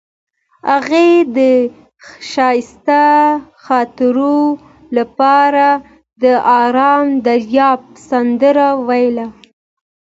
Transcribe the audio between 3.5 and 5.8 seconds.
خاطرو لپاره